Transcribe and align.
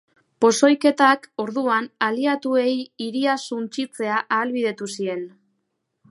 Pozoiketak, 0.43 1.25
orduan, 1.43 1.89
aliatuei 2.05 2.73
hiria 3.05 3.35
suntsitzea 3.51 4.17
ahalbidetu 4.37 4.89
zien. 4.97 5.21